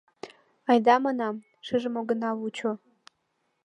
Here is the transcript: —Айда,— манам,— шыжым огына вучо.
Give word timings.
—Айда,— 0.69 0.95
манам,— 1.05 1.35
шыжым 1.65 1.95
огына 2.01 2.31
вучо. 2.39 2.71